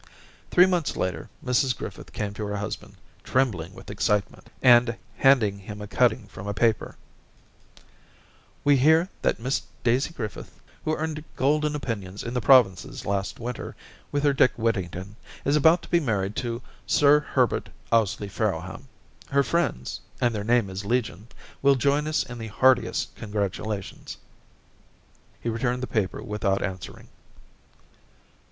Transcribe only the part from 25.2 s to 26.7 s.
He returned the paper without